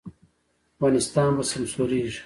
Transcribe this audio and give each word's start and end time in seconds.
افغانستان 0.75 1.29
به 1.37 1.43
سمسوریږي 1.51 2.19